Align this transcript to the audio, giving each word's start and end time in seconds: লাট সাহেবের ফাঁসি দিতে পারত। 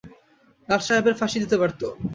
লাট 0.69 0.81
সাহেবের 0.87 1.15
ফাঁসি 1.19 1.37
দিতে 1.43 1.55
পারত। 1.61 1.81